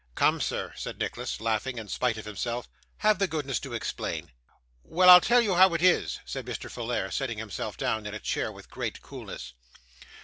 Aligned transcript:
'Come, 0.15 0.41
sir,' 0.41 0.73
said 0.75 0.97
Nicholas, 0.97 1.39
laughing 1.39 1.77
in 1.77 1.87
spite 1.87 2.17
of 2.17 2.25
himself. 2.25 2.67
'Have 2.97 3.19
the 3.19 3.27
goodness 3.27 3.59
to 3.59 3.75
explain.' 3.75 4.31
'Why, 4.81 5.05
I'll 5.05 5.21
tell 5.21 5.41
you 5.41 5.53
how 5.53 5.75
it 5.75 5.81
is,' 5.83 6.19
said 6.25 6.47
Mr. 6.47 6.71
Folair, 6.71 7.11
sitting 7.13 7.37
himself 7.37 7.77
down 7.77 8.07
in 8.07 8.13
a 8.15 8.19
chair 8.19 8.51
with 8.51 8.71
great 8.71 9.03
coolness. 9.03 9.53